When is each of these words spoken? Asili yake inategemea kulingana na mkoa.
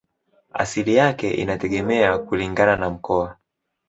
Asili 0.53 0.95
yake 0.95 1.33
inategemea 1.33 2.17
kulingana 2.17 2.75
na 2.75 2.89
mkoa. 2.89 3.37